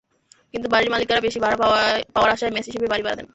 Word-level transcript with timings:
কিন্তু 0.53 0.67
বাড়ির 0.69 0.91
মালিকেরা 0.93 1.21
বেশি 1.21 1.39
ভাড়া 1.39 1.57
পাওয়ার 2.13 2.29
আশায় 2.33 2.51
মেস 2.51 2.65
হিসিবে 2.69 2.87
বাড়ি 2.91 3.03
ভাড়া 3.03 3.17
দেন। 3.17 3.27